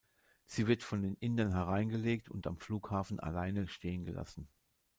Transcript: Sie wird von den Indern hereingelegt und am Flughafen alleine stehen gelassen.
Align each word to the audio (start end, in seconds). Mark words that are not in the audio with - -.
Sie 0.47 0.65
wird 0.65 0.81
von 0.81 1.03
den 1.03 1.13
Indern 1.19 1.53
hereingelegt 1.53 2.27
und 2.27 2.47
am 2.47 2.57
Flughafen 2.57 3.19
alleine 3.19 3.67
stehen 3.67 4.03
gelassen. 4.03 4.47